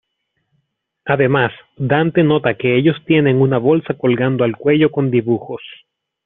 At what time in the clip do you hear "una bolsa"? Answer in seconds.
3.39-3.99